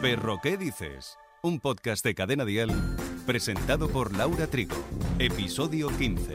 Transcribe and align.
Perro, 0.00 0.40
¿qué 0.42 0.58
dices? 0.58 1.16
Un 1.42 1.58
podcast 1.58 2.04
de 2.04 2.14
Cadena 2.14 2.44
Dial 2.44 2.70
presentado 3.24 3.88
por 3.88 4.14
Laura 4.14 4.46
Trigo. 4.46 4.76
Episodio 5.18 5.88
15. 5.88 6.34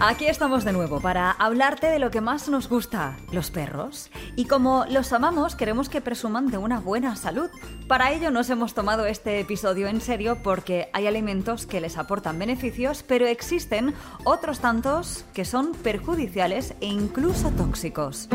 Aquí 0.00 0.26
estamos 0.26 0.64
de 0.64 0.72
nuevo 0.72 1.00
para 1.00 1.30
hablarte 1.30 1.88
de 1.88 1.98
lo 1.98 2.10
que 2.10 2.20
más 2.20 2.48
nos 2.48 2.68
gusta, 2.68 3.16
los 3.32 3.50
perros. 3.50 4.10
Y 4.36 4.46
como 4.46 4.84
los 4.88 5.12
amamos, 5.12 5.54
queremos 5.54 5.88
que 5.88 6.00
presuman 6.00 6.48
de 6.48 6.58
una 6.58 6.80
buena 6.80 7.14
salud. 7.14 7.50
Para 7.86 8.12
ello 8.12 8.30
nos 8.30 8.50
hemos 8.50 8.74
tomado 8.74 9.06
este 9.06 9.40
episodio 9.40 9.86
en 9.86 10.00
serio 10.00 10.38
porque 10.42 10.88
hay 10.92 11.06
alimentos 11.06 11.66
que 11.66 11.80
les 11.80 11.98
aportan 11.98 12.38
beneficios, 12.38 13.04
pero 13.06 13.26
existen 13.26 13.94
otros 14.24 14.60
tantos 14.60 15.24
que 15.34 15.44
son 15.44 15.72
perjudiciales 15.72 16.74
e 16.80 16.86
incluso 16.86 17.50
tóxicos. 17.50 18.28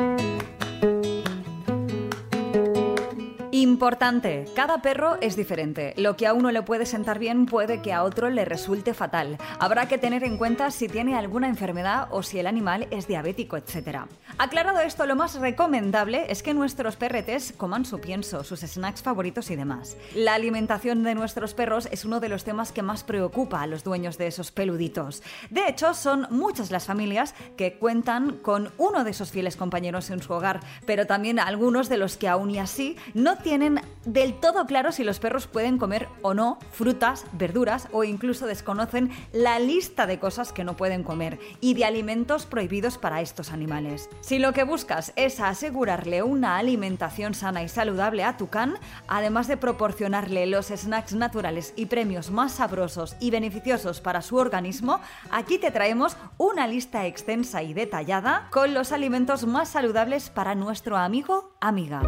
Importante, 3.64 4.44
cada 4.58 4.82
perro 4.82 5.16
es 5.22 5.38
diferente. 5.38 5.94
Lo 5.96 6.18
que 6.18 6.28
a 6.28 6.34
uno 6.34 6.52
le 6.52 6.64
puede 6.64 6.86
sentar 6.86 7.18
bien 7.18 7.46
puede 7.46 7.82
que 7.82 7.94
a 7.94 8.04
otro 8.04 8.30
le 8.30 8.44
resulte 8.44 8.94
fatal. 8.94 9.38
Habrá 9.58 9.88
que 9.88 9.98
tener 9.98 10.26
en 10.26 10.36
cuenta 10.36 10.70
si 10.70 10.90
tiene 10.90 11.16
alguna 11.16 11.48
enfermedad 11.48 12.10
o 12.12 12.24
si 12.24 12.40
el 12.40 12.48
animal 12.48 12.90
es 12.92 13.08
diabético, 13.08 13.56
etc. 13.56 14.00
Aclarado 14.38 14.82
esto, 14.82 15.06
lo 15.06 15.16
más 15.16 15.36
recomendable 15.36 16.26
es 16.28 16.44
que 16.44 16.54
nuestros 16.54 16.98
perretes 16.98 17.54
coman 17.56 17.86
su 17.86 18.02
pienso, 18.02 18.44
sus 18.44 18.60
snacks 18.60 19.02
favoritos 19.02 19.50
y 19.50 19.56
demás. 19.56 19.96
La 20.14 20.34
alimentación 20.34 21.02
de 21.04 21.16
nuestros 21.16 21.54
perros 21.54 21.88
es 21.90 22.04
uno 22.04 22.20
de 22.20 22.28
los 22.28 22.44
temas 22.44 22.74
que 22.74 22.82
más 22.82 23.06
preocupa 23.06 23.62
a 23.62 23.68
los 23.68 23.86
dueños 23.86 24.18
de 24.18 24.28
esos 24.28 24.52
peluditos. 24.52 25.24
De 25.52 25.70
hecho, 25.70 25.94
son 25.94 26.28
muchas 26.32 26.70
las 26.70 26.86
familias 26.86 27.34
que 27.56 27.76
cuentan 27.76 28.40
con 28.40 28.74
uno 28.78 29.06
de 29.06 29.12
esos 29.12 29.32
fieles 29.32 29.56
compañeros 29.56 30.10
en 30.10 30.22
su 30.22 30.34
hogar, 30.34 30.60
pero 30.86 31.08
también 31.08 31.40
algunos 31.40 31.88
de 31.88 31.96
los 31.96 32.18
que 32.18 32.28
aún 32.28 32.52
y 32.52 32.60
así 32.60 32.98
no 33.14 33.38
tienen 33.38 33.53
tienen 33.54 33.82
del 34.04 34.34
todo 34.40 34.66
claro 34.66 34.92
si 34.92 35.04
los 35.04 35.20
perros 35.20 35.46
pueden 35.46 35.78
comer 35.78 36.10
o 36.24 36.34
no 36.34 36.58
frutas, 36.72 37.28
verduras 37.34 37.88
o 37.92 38.04
incluso 38.04 38.48
desconocen 38.48 39.12
la 39.32 39.60
lista 39.60 40.08
de 40.08 40.18
cosas 40.18 40.52
que 40.52 40.64
no 40.64 40.76
pueden 40.76 41.04
comer 41.04 41.38
y 41.62 41.76
de 41.76 41.86
alimentos 41.86 42.48
prohibidos 42.48 42.98
para 42.98 43.22
estos 43.22 43.52
animales. 43.52 44.10
Si 44.22 44.40
lo 44.40 44.54
que 44.54 44.64
buscas 44.64 45.14
es 45.16 45.40
asegurarle 45.40 46.24
una 46.24 46.58
alimentación 46.58 47.36
sana 47.36 47.62
y 47.62 47.70
saludable 47.70 48.24
a 48.24 48.38
tu 48.38 48.50
can, 48.50 48.74
además 49.08 49.48
de 49.48 49.58
proporcionarle 49.58 50.48
los 50.48 50.70
snacks 50.70 51.14
naturales 51.14 51.74
y 51.76 51.86
premios 51.86 52.32
más 52.32 52.54
sabrosos 52.54 53.16
y 53.20 53.30
beneficiosos 53.30 54.02
para 54.02 54.24
su 54.24 54.38
organismo, 54.38 55.00
aquí 55.30 55.60
te 55.60 55.70
traemos 55.70 56.18
una 56.40 56.66
lista 56.66 57.06
extensa 57.06 57.62
y 57.62 57.76
detallada 57.76 58.48
con 58.50 58.74
los 58.74 58.92
alimentos 58.92 59.46
más 59.46 59.70
saludables 59.70 60.32
para 60.32 60.56
nuestro 60.56 60.98
amigo, 60.98 61.56
amiga. 61.62 62.02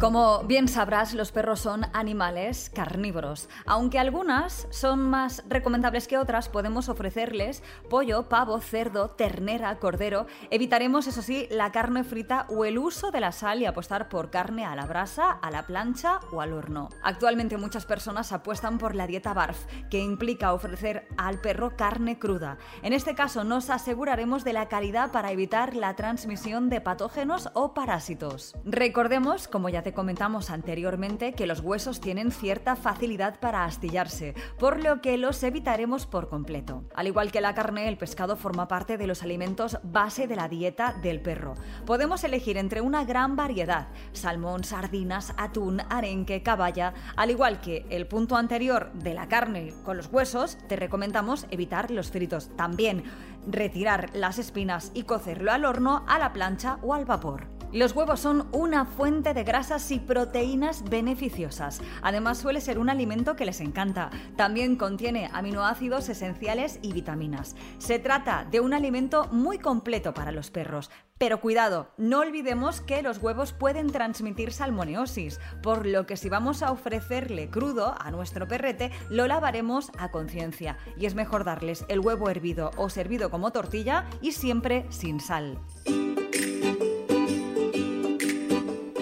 Como 0.00 0.42
bien 0.42 0.66
sabrás, 0.66 1.14
los 1.14 1.30
perros 1.30 1.60
son 1.60 1.86
animales 1.92 2.68
carnívoros. 2.74 3.48
Aunque 3.64 4.00
algunas 4.00 4.66
son 4.70 5.08
más 5.08 5.44
recomendables 5.48 6.08
que 6.08 6.18
otras, 6.18 6.48
podemos 6.48 6.88
ofrecerles 6.88 7.62
pollo, 7.88 8.28
pavo, 8.28 8.60
cerdo, 8.60 9.10
ternera, 9.10 9.78
cordero. 9.78 10.26
Evitaremos, 10.50 11.06
eso 11.06 11.22
sí, 11.22 11.46
la 11.50 11.70
carne 11.70 12.02
frita 12.02 12.46
o 12.50 12.64
el 12.64 12.76
uso 12.76 13.12
de 13.12 13.20
la 13.20 13.30
sal 13.30 13.62
y 13.62 13.66
apostar 13.66 14.08
por 14.08 14.30
carne 14.30 14.64
a 14.64 14.74
la 14.74 14.84
brasa, 14.84 15.30
a 15.30 15.50
la 15.52 15.62
plancha 15.62 16.18
o 16.32 16.40
al 16.40 16.52
horno. 16.52 16.88
Actualmente 17.02 17.56
muchas 17.56 17.86
personas 17.86 18.32
apuestan 18.32 18.78
por 18.78 18.96
la 18.96 19.06
dieta 19.06 19.32
BARF, 19.32 19.64
que 19.90 20.00
implica 20.00 20.52
ofrecer 20.52 21.06
al 21.16 21.40
perro 21.40 21.76
carne 21.76 22.18
cruda. 22.18 22.58
En 22.82 22.92
este 22.92 23.14
caso 23.14 23.44
nos 23.44 23.70
aseguraremos 23.70 24.42
de 24.42 24.54
la 24.54 24.68
calidad 24.68 25.12
para 25.12 25.30
evitar 25.30 25.76
la 25.76 25.94
transmisión 25.94 26.68
de 26.68 26.80
patógenos 26.80 27.48
o 27.54 27.74
parásitos. 27.74 28.56
Recordemos, 28.64 29.46
como 29.46 29.68
ya 29.68 29.83
te 29.84 29.92
comentamos 29.92 30.50
anteriormente 30.50 31.34
que 31.34 31.46
los 31.46 31.60
huesos 31.60 32.00
tienen 32.00 32.32
cierta 32.32 32.74
facilidad 32.74 33.38
para 33.38 33.64
astillarse, 33.64 34.34
por 34.58 34.82
lo 34.82 35.00
que 35.00 35.16
los 35.18 35.42
evitaremos 35.44 36.06
por 36.06 36.28
completo. 36.28 36.82
Al 36.94 37.06
igual 37.06 37.30
que 37.30 37.40
la 37.40 37.54
carne, 37.54 37.86
el 37.86 37.98
pescado 37.98 38.36
forma 38.36 38.66
parte 38.66 38.98
de 38.98 39.06
los 39.06 39.22
alimentos 39.22 39.78
base 39.84 40.26
de 40.26 40.36
la 40.36 40.48
dieta 40.48 40.94
del 41.02 41.20
perro. 41.20 41.54
Podemos 41.86 42.24
elegir 42.24 42.56
entre 42.56 42.80
una 42.80 43.04
gran 43.04 43.36
variedad, 43.36 43.88
salmón, 44.12 44.64
sardinas, 44.64 45.34
atún, 45.36 45.82
arenque, 45.90 46.42
caballa, 46.42 46.94
al 47.14 47.30
igual 47.30 47.60
que 47.60 47.86
el 47.90 48.06
punto 48.06 48.36
anterior 48.36 48.90
de 48.94 49.14
la 49.14 49.28
carne 49.28 49.74
con 49.84 49.98
los 49.98 50.06
huesos, 50.06 50.56
te 50.66 50.76
recomendamos 50.76 51.46
evitar 51.50 51.90
los 51.90 52.10
fritos. 52.10 52.50
También 52.56 53.04
retirar 53.46 54.08
las 54.14 54.38
espinas 54.38 54.90
y 54.94 55.02
cocerlo 55.02 55.52
al 55.52 55.66
horno, 55.66 56.04
a 56.08 56.18
la 56.18 56.32
plancha 56.32 56.78
o 56.82 56.94
al 56.94 57.04
vapor. 57.04 57.53
Los 57.74 57.96
huevos 57.96 58.20
son 58.20 58.46
una 58.52 58.84
fuente 58.84 59.34
de 59.34 59.42
grasas 59.42 59.90
y 59.90 59.98
proteínas 59.98 60.88
beneficiosas. 60.88 61.80
Además 62.02 62.38
suele 62.38 62.60
ser 62.60 62.78
un 62.78 62.88
alimento 62.88 63.34
que 63.34 63.44
les 63.44 63.60
encanta. 63.60 64.10
También 64.36 64.76
contiene 64.76 65.28
aminoácidos 65.32 66.08
esenciales 66.08 66.78
y 66.82 66.92
vitaminas. 66.92 67.56
Se 67.78 67.98
trata 67.98 68.46
de 68.48 68.60
un 68.60 68.74
alimento 68.74 69.26
muy 69.32 69.58
completo 69.58 70.14
para 70.14 70.30
los 70.30 70.52
perros. 70.52 70.88
Pero 71.18 71.40
cuidado, 71.40 71.90
no 71.98 72.20
olvidemos 72.20 72.80
que 72.80 73.02
los 73.02 73.18
huevos 73.18 73.52
pueden 73.52 73.90
transmitir 73.90 74.52
salmoneosis, 74.52 75.40
por 75.60 75.84
lo 75.84 76.06
que 76.06 76.16
si 76.16 76.28
vamos 76.28 76.62
a 76.62 76.70
ofrecerle 76.70 77.50
crudo 77.50 77.96
a 78.00 78.12
nuestro 78.12 78.46
perrete, 78.46 78.92
lo 79.10 79.26
lavaremos 79.26 79.90
a 79.98 80.12
conciencia 80.12 80.78
y 80.96 81.06
es 81.06 81.16
mejor 81.16 81.42
darles 81.42 81.84
el 81.88 81.98
huevo 81.98 82.30
hervido 82.30 82.70
o 82.76 82.88
servido 82.88 83.32
como 83.32 83.50
tortilla 83.50 84.04
y 84.22 84.30
siempre 84.30 84.86
sin 84.90 85.18
sal. 85.18 85.58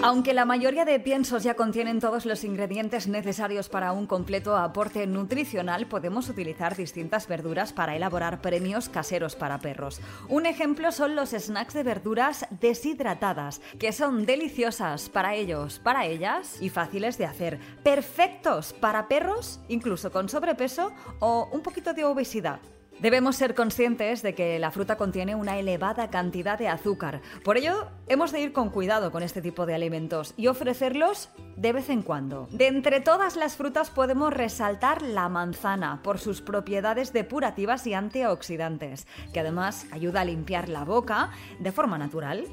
Aunque 0.05 0.33
la 0.33 0.43
mayoría 0.43 0.83
de 0.83 0.99
piensos 0.99 1.43
ya 1.43 1.53
contienen 1.53 2.01
todos 2.01 2.25
los 2.25 2.43
ingredientes 2.43 3.07
necesarios 3.07 3.69
para 3.69 3.93
un 3.93 4.05
completo 4.05 4.57
aporte 4.57 5.07
nutricional, 5.07 5.87
podemos 5.87 6.27
utilizar 6.27 6.75
distintas 6.75 7.25
verduras 7.25 7.71
para 7.71 7.95
elaborar 7.95 8.41
premios 8.41 8.89
caseros 8.89 9.37
para 9.37 9.59
perros. 9.59 10.01
Un 10.27 10.45
ejemplo 10.45 10.91
son 10.91 11.15
los 11.15 11.29
snacks 11.29 11.73
de 11.73 11.83
verduras 11.83 12.45
deshidratadas, 12.59 13.61
que 13.79 13.93
son 13.93 14.25
deliciosas 14.25 15.07
para 15.07 15.35
ellos, 15.35 15.79
para 15.79 16.05
ellas 16.05 16.61
y 16.61 16.67
fáciles 16.67 17.17
de 17.17 17.25
hacer. 17.25 17.59
Perfectos 17.81 18.73
para 18.73 19.07
perros, 19.07 19.61
incluso 19.69 20.11
con 20.11 20.27
sobrepeso 20.27 20.91
o 21.19 21.47
un 21.53 21.61
poquito 21.61 21.93
de 21.93 22.03
obesidad. 22.03 22.59
Debemos 22.99 23.35
ser 23.35 23.53
conscientes 23.53 24.21
de 24.21 24.33
que 24.33 24.59
la 24.59 24.71
fruta 24.71 24.95
contiene 24.95 25.35
una 25.35 25.57
elevada 25.59 26.09
cantidad 26.09 26.57
de 26.57 26.69
azúcar. 26.69 27.21
Por 27.43 27.57
ello, 27.57 27.87
hemos 28.07 28.31
de 28.31 28.41
ir 28.41 28.53
con 28.53 28.69
cuidado 28.69 29.11
con 29.11 29.23
este 29.23 29.41
tipo 29.41 29.65
de 29.65 29.75
alimentos 29.75 30.33
y 30.37 30.47
ofrecerlos 30.47 31.29
de 31.57 31.73
vez 31.73 31.89
en 31.89 32.01
cuando. 32.01 32.47
De 32.51 32.67
entre 32.67 33.01
todas 33.01 33.35
las 33.35 33.57
frutas 33.57 33.89
podemos 33.89 34.33
resaltar 34.33 35.01
la 35.01 35.27
manzana 35.27 36.01
por 36.01 36.19
sus 36.19 36.41
propiedades 36.41 37.11
depurativas 37.11 37.85
y 37.87 37.93
antioxidantes, 37.93 39.07
que 39.33 39.39
además 39.41 39.85
ayuda 39.91 40.21
a 40.21 40.25
limpiar 40.25 40.69
la 40.69 40.85
boca 40.85 41.31
de 41.59 41.71
forma 41.71 41.97
natural. 41.97 42.45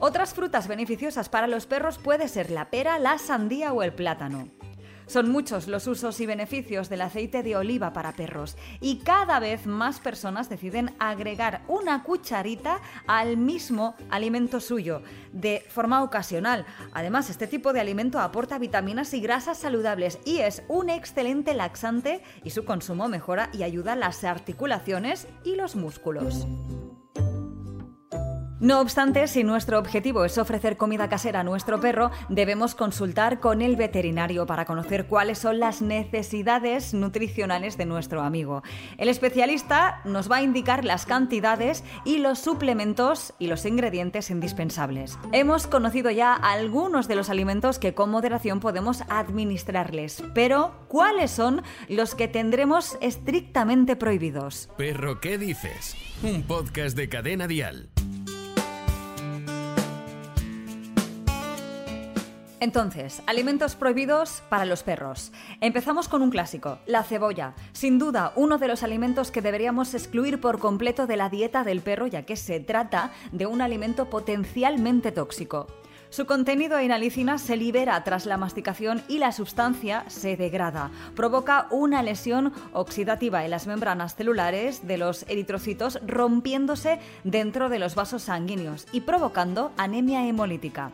Otras 0.00 0.34
frutas 0.34 0.68
beneficiosas 0.68 1.28
para 1.28 1.46
los 1.46 1.66
perros 1.66 1.98
puede 1.98 2.28
ser 2.28 2.50
la 2.50 2.68
pera, 2.68 2.98
la 2.98 3.18
sandía 3.18 3.72
o 3.72 3.82
el 3.82 3.92
plátano. 3.92 4.48
Son 5.06 5.30
muchos 5.30 5.68
los 5.68 5.86
usos 5.86 6.20
y 6.20 6.26
beneficios 6.26 6.88
del 6.88 7.02
aceite 7.02 7.42
de 7.42 7.56
oliva 7.56 7.92
para 7.92 8.12
perros 8.12 8.56
y 8.80 8.98
cada 8.98 9.38
vez 9.38 9.66
más 9.66 10.00
personas 10.00 10.48
deciden 10.48 10.94
agregar 10.98 11.62
una 11.68 12.02
cucharita 12.02 12.80
al 13.06 13.36
mismo 13.36 13.94
alimento 14.10 14.60
suyo 14.60 15.02
de 15.32 15.64
forma 15.68 16.02
ocasional. 16.02 16.64
Además, 16.92 17.30
este 17.30 17.46
tipo 17.46 17.72
de 17.72 17.80
alimento 17.80 18.18
aporta 18.18 18.58
vitaminas 18.58 19.12
y 19.14 19.20
grasas 19.20 19.58
saludables 19.58 20.18
y 20.24 20.38
es 20.38 20.62
un 20.68 20.90
excelente 20.90 21.54
laxante 21.54 22.22
y 22.42 22.50
su 22.50 22.64
consumo 22.64 23.08
mejora 23.08 23.50
y 23.52 23.62
ayuda 23.62 23.96
las 23.96 24.24
articulaciones 24.24 25.28
y 25.44 25.56
los 25.56 25.76
músculos. 25.76 26.46
No 28.60 28.80
obstante, 28.80 29.26
si 29.26 29.42
nuestro 29.42 29.80
objetivo 29.80 30.24
es 30.24 30.38
ofrecer 30.38 30.76
comida 30.76 31.08
casera 31.08 31.40
a 31.40 31.44
nuestro 31.44 31.80
perro, 31.80 32.12
debemos 32.28 32.76
consultar 32.76 33.40
con 33.40 33.62
el 33.62 33.74
veterinario 33.74 34.46
para 34.46 34.64
conocer 34.64 35.06
cuáles 35.06 35.38
son 35.38 35.58
las 35.58 35.82
necesidades 35.82 36.94
nutricionales 36.94 37.76
de 37.76 37.84
nuestro 37.84 38.22
amigo. 38.22 38.62
El 38.96 39.08
especialista 39.08 40.00
nos 40.04 40.30
va 40.30 40.36
a 40.36 40.42
indicar 40.42 40.84
las 40.84 41.04
cantidades 41.04 41.82
y 42.04 42.18
los 42.18 42.38
suplementos 42.38 43.34
y 43.40 43.48
los 43.48 43.66
ingredientes 43.66 44.30
indispensables. 44.30 45.18
Hemos 45.32 45.66
conocido 45.66 46.12
ya 46.12 46.32
algunos 46.32 47.08
de 47.08 47.16
los 47.16 47.30
alimentos 47.30 47.80
que 47.80 47.94
con 47.94 48.10
moderación 48.10 48.60
podemos 48.60 49.02
administrarles, 49.08 50.22
pero 50.32 50.86
¿cuáles 50.86 51.32
son 51.32 51.62
los 51.88 52.14
que 52.14 52.28
tendremos 52.28 52.96
estrictamente 53.00 53.96
prohibidos? 53.96 54.68
Perro, 54.78 55.20
¿qué 55.20 55.38
dices? 55.38 55.96
Un 56.22 56.44
podcast 56.44 56.96
de 56.96 57.08
cadena 57.08 57.48
dial. 57.48 57.90
Entonces, 62.64 63.22
alimentos 63.26 63.76
prohibidos 63.76 64.42
para 64.48 64.64
los 64.64 64.82
perros. 64.82 65.32
Empezamos 65.60 66.08
con 66.08 66.22
un 66.22 66.30
clásico, 66.30 66.78
la 66.86 67.02
cebolla. 67.02 67.52
Sin 67.74 67.98
duda, 67.98 68.32
uno 68.36 68.56
de 68.56 68.68
los 68.68 68.82
alimentos 68.82 69.30
que 69.30 69.42
deberíamos 69.42 69.92
excluir 69.92 70.40
por 70.40 70.58
completo 70.58 71.06
de 71.06 71.18
la 71.18 71.28
dieta 71.28 71.62
del 71.62 71.82
perro, 71.82 72.06
ya 72.06 72.22
que 72.22 72.36
se 72.36 72.60
trata 72.60 73.12
de 73.32 73.44
un 73.44 73.60
alimento 73.60 74.08
potencialmente 74.08 75.12
tóxico. 75.12 75.66
Su 76.08 76.24
contenido 76.24 76.78
en 76.78 76.90
alicina 76.90 77.36
se 77.36 77.58
libera 77.58 78.02
tras 78.02 78.24
la 78.24 78.38
masticación 78.38 79.02
y 79.08 79.18
la 79.18 79.32
sustancia 79.32 80.06
se 80.08 80.38
degrada. 80.38 80.90
Provoca 81.14 81.66
una 81.70 82.02
lesión 82.02 82.54
oxidativa 82.72 83.44
en 83.44 83.50
las 83.50 83.66
membranas 83.66 84.14
celulares 84.14 84.86
de 84.86 84.96
los 84.96 85.24
eritrocitos, 85.28 85.98
rompiéndose 86.06 86.98
dentro 87.24 87.68
de 87.68 87.78
los 87.78 87.94
vasos 87.94 88.22
sanguíneos 88.22 88.86
y 88.90 89.02
provocando 89.02 89.70
anemia 89.76 90.26
hemolítica. 90.26 90.92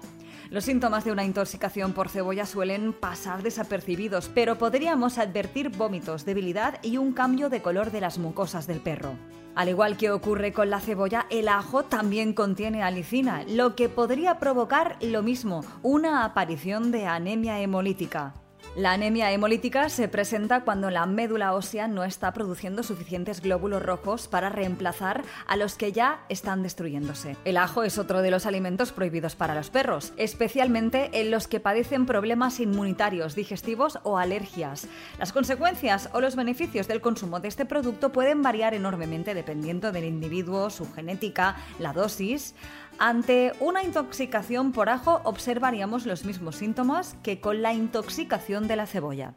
Los 0.50 0.64
síntomas 0.64 1.04
de 1.04 1.12
una 1.12 1.22
intoxicación 1.22 1.92
por 1.92 2.08
cebolla 2.08 2.44
suelen 2.44 2.92
pasar 2.92 3.44
desapercibidos, 3.44 4.28
pero 4.34 4.58
podríamos 4.58 5.18
advertir 5.18 5.68
vómitos, 5.68 6.24
debilidad 6.24 6.80
y 6.82 6.96
un 6.96 7.12
cambio 7.12 7.48
de 7.50 7.62
color 7.62 7.92
de 7.92 8.00
las 8.00 8.18
mucosas 8.18 8.66
del 8.66 8.80
perro. 8.80 9.12
Al 9.54 9.68
igual 9.68 9.96
que 9.96 10.10
ocurre 10.10 10.52
con 10.52 10.68
la 10.68 10.80
cebolla, 10.80 11.26
el 11.30 11.46
ajo 11.46 11.84
también 11.84 12.32
contiene 12.32 12.82
alicina, 12.82 13.44
lo 13.44 13.76
que 13.76 13.88
podría 13.88 14.40
provocar 14.40 14.96
lo 15.00 15.22
mismo, 15.22 15.64
una 15.82 16.24
aparición 16.24 16.90
de 16.90 17.06
anemia 17.06 17.60
hemolítica. 17.60 18.34
La 18.76 18.92
anemia 18.92 19.32
hemolítica 19.32 19.88
se 19.88 20.06
presenta 20.06 20.62
cuando 20.62 20.90
la 20.90 21.04
médula 21.04 21.54
ósea 21.54 21.88
no 21.88 22.04
está 22.04 22.32
produciendo 22.32 22.84
suficientes 22.84 23.40
glóbulos 23.40 23.82
rojos 23.82 24.28
para 24.28 24.48
reemplazar 24.48 25.24
a 25.48 25.56
los 25.56 25.74
que 25.74 25.90
ya 25.90 26.24
están 26.28 26.62
destruyéndose. 26.62 27.36
El 27.44 27.56
ajo 27.56 27.82
es 27.82 27.98
otro 27.98 28.22
de 28.22 28.30
los 28.30 28.46
alimentos 28.46 28.92
prohibidos 28.92 29.34
para 29.34 29.56
los 29.56 29.70
perros, 29.70 30.12
especialmente 30.16 31.10
en 31.20 31.32
los 31.32 31.48
que 31.48 31.58
padecen 31.58 32.06
problemas 32.06 32.60
inmunitarios, 32.60 33.34
digestivos 33.34 33.98
o 34.04 34.18
alergias. 34.18 34.86
Las 35.18 35.32
consecuencias 35.32 36.08
o 36.12 36.20
los 36.20 36.36
beneficios 36.36 36.86
del 36.86 37.00
consumo 37.00 37.40
de 37.40 37.48
este 37.48 37.64
producto 37.64 38.12
pueden 38.12 38.40
variar 38.40 38.74
enormemente 38.74 39.34
dependiendo 39.34 39.90
del 39.90 40.04
individuo, 40.04 40.70
su 40.70 40.90
genética, 40.92 41.56
la 41.80 41.92
dosis. 41.92 42.54
Ante 43.02 43.54
una 43.60 43.82
intoxicación 43.82 44.72
por 44.72 44.90
ajo 44.90 45.22
observaríamos 45.24 46.04
los 46.04 46.26
mismos 46.26 46.56
síntomas 46.56 47.16
que 47.22 47.40
con 47.40 47.62
la 47.62 47.72
intoxicación 47.72 48.68
de 48.68 48.76
la 48.76 48.86
cebolla. 48.86 49.36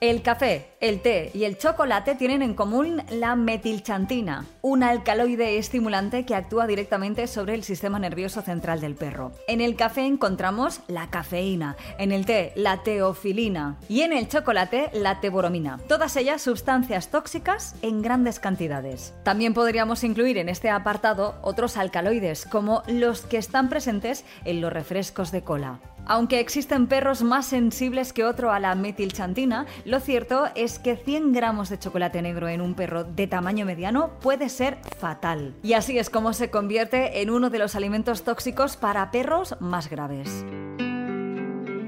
El 0.00 0.22
café, 0.22 0.68
el 0.78 1.00
té 1.00 1.32
y 1.34 1.42
el 1.42 1.58
chocolate 1.58 2.14
tienen 2.14 2.40
en 2.40 2.54
común 2.54 3.02
la 3.10 3.34
metilchantina, 3.34 4.46
un 4.62 4.84
alcaloide 4.84 5.58
estimulante 5.58 6.24
que 6.24 6.36
actúa 6.36 6.68
directamente 6.68 7.26
sobre 7.26 7.54
el 7.54 7.64
sistema 7.64 7.98
nervioso 7.98 8.40
central 8.42 8.80
del 8.80 8.94
perro. 8.94 9.32
En 9.48 9.60
el 9.60 9.74
café 9.74 10.06
encontramos 10.06 10.82
la 10.86 11.10
cafeína, 11.10 11.76
en 11.98 12.12
el 12.12 12.26
té 12.26 12.52
la 12.54 12.84
teofilina 12.84 13.76
y 13.88 14.02
en 14.02 14.12
el 14.12 14.28
chocolate 14.28 14.90
la 14.92 15.20
teboromina, 15.20 15.80
todas 15.88 16.14
ellas 16.14 16.42
sustancias 16.42 17.08
tóxicas 17.08 17.74
en 17.82 18.00
grandes 18.00 18.38
cantidades. 18.38 19.14
También 19.24 19.52
podríamos 19.52 20.04
incluir 20.04 20.38
en 20.38 20.48
este 20.48 20.70
apartado 20.70 21.34
otros 21.42 21.76
alcaloides 21.76 22.46
como 22.46 22.84
los 22.86 23.22
que 23.22 23.38
están 23.38 23.68
presentes 23.68 24.24
en 24.44 24.60
los 24.60 24.72
refrescos 24.72 25.32
de 25.32 25.42
cola. 25.42 25.80
Aunque 26.08 26.40
existen 26.40 26.86
perros 26.86 27.22
más 27.22 27.46
sensibles 27.46 28.14
que 28.14 28.24
otro 28.24 28.50
a 28.50 28.58
la 28.58 28.74
metilchantina, 28.74 29.66
lo 29.84 30.00
cierto 30.00 30.46
es 30.54 30.78
que 30.78 30.96
100 30.96 31.34
gramos 31.34 31.68
de 31.68 31.78
chocolate 31.78 32.22
negro 32.22 32.48
en 32.48 32.62
un 32.62 32.74
perro 32.74 33.04
de 33.04 33.26
tamaño 33.26 33.66
mediano 33.66 34.18
puede 34.20 34.48
ser 34.48 34.78
fatal. 34.98 35.54
Y 35.62 35.74
así 35.74 35.98
es 35.98 36.08
como 36.08 36.32
se 36.32 36.50
convierte 36.50 37.20
en 37.20 37.28
uno 37.28 37.50
de 37.50 37.58
los 37.58 37.76
alimentos 37.76 38.24
tóxicos 38.24 38.78
para 38.78 39.10
perros 39.10 39.56
más 39.60 39.90
graves. 39.90 40.46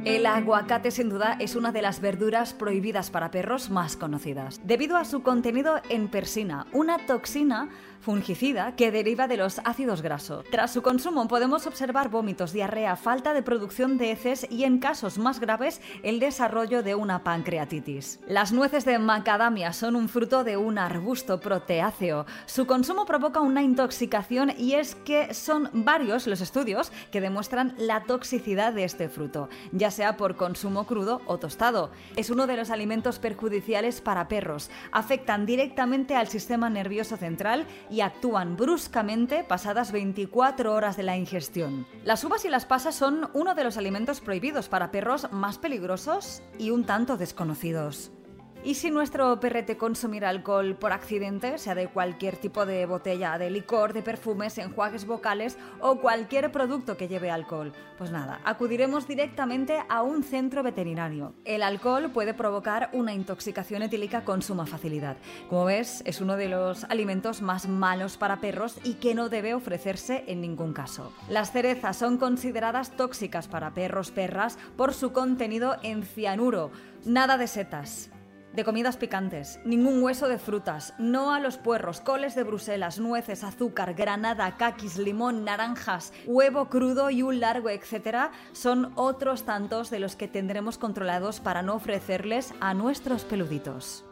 El 0.04 0.24
aguacate 0.24 0.90
sin 0.90 1.10
duda 1.10 1.36
es 1.38 1.56
una 1.56 1.72
de 1.72 1.82
las 1.82 2.00
verduras 2.00 2.54
prohibidas 2.54 3.10
para 3.10 3.30
perros 3.30 3.68
más 3.68 3.98
conocidas, 3.98 4.58
debido 4.64 4.96
a 4.96 5.04
su 5.04 5.22
contenido 5.22 5.82
en 5.90 6.08
persina, 6.08 6.66
una 6.72 7.04
toxina 7.04 7.68
fungicida 8.00 8.74
que 8.76 8.90
deriva 8.90 9.28
de 9.28 9.36
los 9.36 9.60
ácidos 9.64 10.02
grasos. 10.02 10.44
Tras 10.50 10.72
su 10.72 10.82
consumo 10.82 11.28
podemos 11.28 11.66
observar 11.66 12.08
vómitos, 12.08 12.52
diarrea, 12.52 12.96
falta 12.96 13.34
de 13.34 13.42
producción 13.42 13.98
de 13.98 14.12
heces 14.12 14.46
y 14.50 14.64
en 14.64 14.78
casos 14.78 15.18
más 15.18 15.38
graves 15.38 15.80
el 16.02 16.18
desarrollo 16.18 16.82
de 16.82 16.94
una 16.94 17.22
pancreatitis. 17.22 18.20
Las 18.26 18.52
nueces 18.52 18.84
de 18.84 18.98
macadamia 18.98 19.72
son 19.72 19.96
un 19.96 20.08
fruto 20.08 20.44
de 20.44 20.56
un 20.56 20.78
arbusto 20.78 21.40
proteáceo. 21.40 22.26
Su 22.46 22.66
consumo 22.66 23.04
provoca 23.04 23.40
una 23.40 23.62
intoxicación 23.62 24.52
y 24.56 24.74
es 24.74 24.94
que 24.94 25.34
son 25.34 25.68
varios 25.72 26.26
los 26.26 26.40
estudios 26.40 26.92
que 27.12 27.20
demuestran 27.20 27.74
la 27.76 28.04
toxicidad 28.04 28.72
de 28.72 28.84
este 28.84 29.08
fruto, 29.08 29.48
ya 29.72 29.89
sea 29.90 30.16
por 30.16 30.36
consumo 30.36 30.86
crudo 30.86 31.20
o 31.26 31.38
tostado. 31.38 31.90
Es 32.16 32.30
uno 32.30 32.46
de 32.46 32.56
los 32.56 32.70
alimentos 32.70 33.18
perjudiciales 33.18 34.00
para 34.00 34.28
perros. 34.28 34.70
Afectan 34.92 35.46
directamente 35.46 36.16
al 36.16 36.28
sistema 36.28 36.70
nervioso 36.70 37.16
central 37.16 37.66
y 37.90 38.00
actúan 38.00 38.56
bruscamente 38.56 39.44
pasadas 39.44 39.92
24 39.92 40.72
horas 40.72 40.96
de 40.96 41.02
la 41.02 41.16
ingestión. 41.16 41.86
Las 42.04 42.24
uvas 42.24 42.44
y 42.44 42.48
las 42.48 42.66
pasas 42.66 42.94
son 42.94 43.30
uno 43.32 43.54
de 43.54 43.64
los 43.64 43.76
alimentos 43.76 44.20
prohibidos 44.20 44.68
para 44.68 44.90
perros 44.90 45.30
más 45.32 45.58
peligrosos 45.58 46.42
y 46.58 46.70
un 46.70 46.84
tanto 46.84 47.16
desconocidos. 47.16 48.12
¿Y 48.62 48.74
si 48.74 48.90
nuestro 48.90 49.40
perrete 49.40 49.78
consumiera 49.78 50.28
alcohol 50.28 50.76
por 50.78 50.92
accidente, 50.92 51.56
sea 51.56 51.74
de 51.74 51.88
cualquier 51.88 52.36
tipo 52.36 52.66
de 52.66 52.84
botella 52.84 53.38
de 53.38 53.48
licor, 53.48 53.94
de 53.94 54.02
perfumes, 54.02 54.58
enjuagues 54.58 55.06
vocales 55.06 55.56
o 55.80 55.96
cualquier 55.96 56.52
producto 56.52 56.98
que 56.98 57.08
lleve 57.08 57.30
alcohol? 57.30 57.72
Pues 57.96 58.10
nada, 58.10 58.38
acudiremos 58.44 59.08
directamente 59.08 59.78
a 59.88 60.02
un 60.02 60.22
centro 60.22 60.62
veterinario. 60.62 61.32
El 61.46 61.62
alcohol 61.62 62.10
puede 62.12 62.34
provocar 62.34 62.90
una 62.92 63.14
intoxicación 63.14 63.80
etílica 63.80 64.24
con 64.24 64.42
suma 64.42 64.66
facilidad. 64.66 65.16
Como 65.48 65.64
ves, 65.64 66.02
es 66.04 66.20
uno 66.20 66.36
de 66.36 66.50
los 66.50 66.84
alimentos 66.84 67.40
más 67.40 67.66
malos 67.66 68.18
para 68.18 68.42
perros 68.42 68.78
y 68.84 68.94
que 68.94 69.14
no 69.14 69.30
debe 69.30 69.54
ofrecerse 69.54 70.24
en 70.26 70.42
ningún 70.42 70.74
caso. 70.74 71.14
Las 71.30 71.50
cerezas 71.50 71.96
son 71.96 72.18
consideradas 72.18 72.94
tóxicas 72.94 73.48
para 73.48 73.72
perros 73.72 74.10
perras 74.10 74.58
por 74.76 74.92
su 74.92 75.12
contenido 75.12 75.78
en 75.82 76.02
cianuro. 76.02 76.70
Nada 77.06 77.38
de 77.38 77.46
setas 77.46 78.10
de 78.52 78.64
comidas 78.64 78.96
picantes, 78.96 79.60
ningún 79.64 80.02
hueso 80.02 80.28
de 80.28 80.38
frutas, 80.38 80.94
no 80.98 81.32
a 81.32 81.40
los 81.40 81.56
puerros, 81.56 82.00
coles 82.00 82.34
de 82.34 82.42
Bruselas, 82.42 82.98
nueces, 82.98 83.44
azúcar, 83.44 83.94
granada, 83.94 84.56
caquis, 84.56 84.96
limón, 84.96 85.44
naranjas, 85.44 86.12
huevo 86.26 86.68
crudo 86.68 87.10
y 87.10 87.22
un 87.22 87.40
largo 87.40 87.70
etcétera, 87.70 88.32
son 88.52 88.92
otros 88.96 89.44
tantos 89.44 89.90
de 89.90 90.00
los 90.00 90.16
que 90.16 90.28
tendremos 90.28 90.78
controlados 90.78 91.40
para 91.40 91.62
no 91.62 91.74
ofrecerles 91.74 92.52
a 92.60 92.74
nuestros 92.74 93.24
peluditos. 93.24 94.04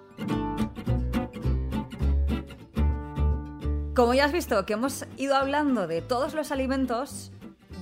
Como 3.94 4.14
ya 4.14 4.26
has 4.26 4.32
visto 4.32 4.64
que 4.64 4.74
hemos 4.74 5.06
ido 5.16 5.34
hablando 5.34 5.88
de 5.88 6.02
todos 6.02 6.32
los 6.34 6.52
alimentos, 6.52 7.32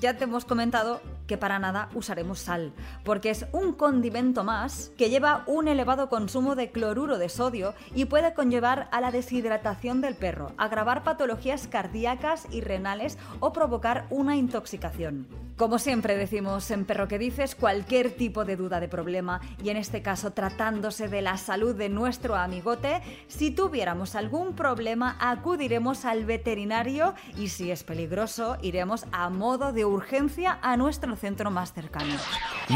ya 0.01 0.17
te 0.17 0.25
hemos 0.25 0.47
comentado 0.47 1.03
que 1.27 1.39
para 1.39 1.59
nada 1.59 1.89
usaremos 1.95 2.39
sal, 2.39 2.73
porque 3.05 3.31
es 3.31 3.47
un 3.53 3.73
condimento 3.73 4.45
más 4.45 4.91
que 4.97 5.11
lleva 5.11 5.45
un 5.47 5.69
elevado 5.69 6.09
consumo 6.09 6.55
de 6.55 6.71
cloruro 6.71 7.19
de 7.19 7.29
sodio 7.29 7.75
y 7.95 8.07
puede 8.07 8.35
conllevar 8.35 8.89
a 8.93 9.01
la 9.01 9.11
deshidratación 9.11 10.01
del 10.01 10.15
perro, 10.15 10.53
agravar 10.57 11.05
patologías 11.05 11.67
cardíacas 11.67 12.47
y 12.51 12.61
renales 12.61 13.19
o 13.41 13.53
provocar 13.53 14.07
una 14.11 14.37
intoxicación. 14.37 15.27
Como 15.57 15.79
siempre 15.79 16.17
decimos 16.17 16.71
en 16.71 16.85
Perro 16.85 17.09
que 17.09 17.19
Dices, 17.19 17.55
cualquier 17.55 18.11
tipo 18.11 18.45
de 18.45 18.57
duda 18.57 18.79
de 18.79 18.89
problema, 18.89 19.41
y 19.65 19.71
en 19.71 19.79
este 19.79 20.03
caso 20.03 20.33
tratándose 20.33 21.09
de 21.09 21.23
la 21.23 21.39
salud 21.39 21.75
de 21.75 21.89
nuestro 21.89 22.37
amigote, 22.37 23.01
si 23.27 23.51
tuviéramos 23.51 24.15
algún 24.15 24.55
problema 24.55 25.17
acudiremos 25.19 26.05
al 26.05 26.27
veterinario 26.27 27.15
y 27.39 27.49
si 27.49 27.71
es 27.71 27.85
peligroso 27.85 28.59
iremos 28.61 29.07
a 29.13 29.31
modo 29.31 29.73
de 29.73 29.87
urgencia 29.87 30.59
a 30.61 30.77
nuestro 30.77 31.16
centro 31.17 31.51
más 31.51 31.73
cercano. 31.73 32.15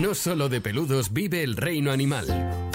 No 0.01 0.15
solo 0.15 0.49
de 0.49 0.61
peludos 0.61 1.13
vive 1.13 1.43
el 1.43 1.57
reino 1.57 1.93
animal. 1.93 2.70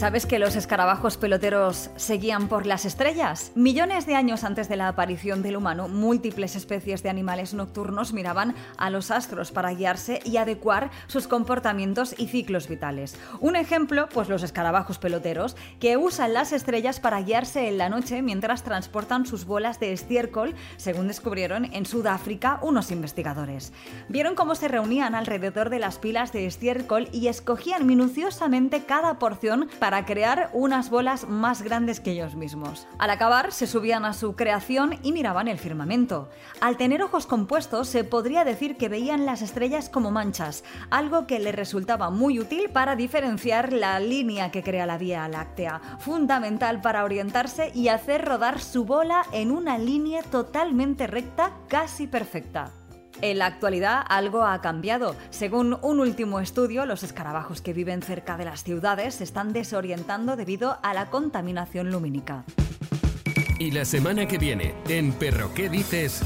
¿Sabes 0.00 0.24
que 0.24 0.38
los 0.38 0.56
escarabajos 0.56 1.18
peloteros 1.18 1.90
seguían 1.96 2.48
por 2.48 2.64
las 2.64 2.86
estrellas? 2.86 3.52
Millones 3.54 4.06
de 4.06 4.14
años 4.14 4.44
antes 4.44 4.66
de 4.66 4.76
la 4.76 4.88
aparición 4.88 5.42
del 5.42 5.58
humano, 5.58 5.88
múltiples 5.88 6.56
especies 6.56 7.02
de 7.02 7.10
animales 7.10 7.52
nocturnos 7.52 8.14
miraban 8.14 8.54
a 8.78 8.88
los 8.88 9.10
astros 9.10 9.52
para 9.52 9.74
guiarse 9.74 10.20
y 10.24 10.38
adecuar 10.38 10.90
sus 11.06 11.28
comportamientos 11.28 12.14
y 12.16 12.28
ciclos 12.28 12.66
vitales. 12.66 13.14
Un 13.40 13.56
ejemplo, 13.56 14.08
pues 14.08 14.30
los 14.30 14.42
escarabajos 14.42 14.96
peloteros, 14.96 15.54
que 15.80 15.98
usan 15.98 16.32
las 16.32 16.54
estrellas 16.54 16.98
para 16.98 17.20
guiarse 17.20 17.68
en 17.68 17.76
la 17.76 17.90
noche 17.90 18.22
mientras 18.22 18.62
transportan 18.62 19.26
sus 19.26 19.44
bolas 19.44 19.80
de 19.80 19.92
estiércol, 19.92 20.54
según 20.78 21.08
descubrieron 21.08 21.66
en 21.74 21.84
Sudáfrica 21.84 22.58
unos 22.62 22.90
investigadores. 22.90 23.74
Vieron 24.08 24.34
cómo 24.34 24.54
se 24.54 24.68
reunían 24.68 25.14
alrededor 25.14 25.68
de 25.68 25.78
las 25.78 25.98
pilas 25.98 26.32
de 26.32 26.46
estiércol 26.46 27.10
y 27.12 27.26
escogían 27.26 27.86
minuciosamente 27.86 28.84
cada 28.86 29.18
porción 29.18 29.68
para 29.78 29.89
para 29.90 30.06
crear 30.06 30.50
unas 30.52 30.88
bolas 30.88 31.26
más 31.26 31.62
grandes 31.62 31.98
que 31.98 32.12
ellos 32.12 32.36
mismos. 32.36 32.86
Al 32.98 33.10
acabar, 33.10 33.50
se 33.50 33.66
subían 33.66 34.04
a 34.04 34.12
su 34.12 34.36
creación 34.36 35.00
y 35.02 35.10
miraban 35.10 35.48
el 35.48 35.58
firmamento. 35.58 36.30
Al 36.60 36.76
tener 36.76 37.02
ojos 37.02 37.26
compuestos, 37.26 37.88
se 37.88 38.04
podría 38.04 38.44
decir 38.44 38.76
que 38.76 38.88
veían 38.88 39.26
las 39.26 39.42
estrellas 39.42 39.88
como 39.88 40.12
manchas, 40.12 40.62
algo 40.90 41.26
que 41.26 41.40
les 41.40 41.56
resultaba 41.56 42.08
muy 42.08 42.38
útil 42.38 42.70
para 42.70 42.94
diferenciar 42.94 43.72
la 43.72 43.98
línea 43.98 44.52
que 44.52 44.62
crea 44.62 44.86
la 44.86 44.96
Vía 44.96 45.26
Láctea, 45.26 45.80
fundamental 45.98 46.80
para 46.80 47.02
orientarse 47.02 47.72
y 47.74 47.88
hacer 47.88 48.24
rodar 48.24 48.60
su 48.60 48.84
bola 48.84 49.24
en 49.32 49.50
una 49.50 49.76
línea 49.76 50.22
totalmente 50.22 51.08
recta, 51.08 51.50
casi 51.66 52.06
perfecta. 52.06 52.79
En 53.22 53.38
la 53.38 53.46
actualidad 53.46 54.02
algo 54.08 54.44
ha 54.44 54.60
cambiado. 54.60 55.16
Según 55.30 55.78
un 55.82 56.00
último 56.00 56.40
estudio, 56.40 56.86
los 56.86 57.02
escarabajos 57.02 57.60
que 57.60 57.72
viven 57.72 58.02
cerca 58.02 58.36
de 58.36 58.44
las 58.44 58.64
ciudades 58.64 59.16
se 59.16 59.24
están 59.24 59.52
desorientando 59.52 60.36
debido 60.36 60.78
a 60.82 60.94
la 60.94 61.10
contaminación 61.10 61.90
lumínica. 61.90 62.44
Y 63.58 63.72
la 63.72 63.84
semana 63.84 64.26
que 64.26 64.38
viene, 64.38 64.74
en 64.88 65.12
Perro 65.12 65.52
¿Qué 65.54 65.68
dices? 65.68 66.22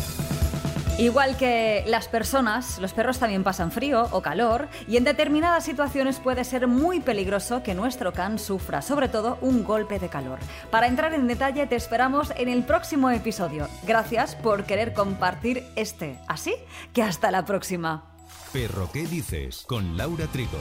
Igual 0.98 1.36
que 1.36 1.82
las 1.88 2.06
personas, 2.06 2.78
los 2.78 2.92
perros 2.92 3.18
también 3.18 3.42
pasan 3.42 3.72
frío 3.72 4.06
o 4.12 4.22
calor 4.22 4.68
y 4.86 4.96
en 4.96 5.02
determinadas 5.02 5.64
situaciones 5.64 6.20
puede 6.20 6.44
ser 6.44 6.68
muy 6.68 7.00
peligroso 7.00 7.64
que 7.64 7.74
nuestro 7.74 8.12
can 8.12 8.38
sufra, 8.38 8.80
sobre 8.80 9.08
todo 9.08 9.38
un 9.40 9.64
golpe 9.64 9.98
de 9.98 10.08
calor. 10.08 10.38
Para 10.70 10.86
entrar 10.86 11.12
en 11.12 11.26
detalle 11.26 11.66
te 11.66 11.74
esperamos 11.74 12.32
en 12.36 12.48
el 12.48 12.62
próximo 12.62 13.10
episodio. 13.10 13.68
Gracias 13.82 14.36
por 14.36 14.64
querer 14.64 14.92
compartir 14.92 15.64
este. 15.74 16.16
Así 16.28 16.54
que 16.92 17.02
hasta 17.02 17.32
la 17.32 17.44
próxima. 17.44 18.04
Perro 18.52 18.88
¿Qué 18.92 19.04
dices? 19.04 19.64
Con 19.66 19.96
Laura 19.96 20.26
Trigo. 20.28 20.60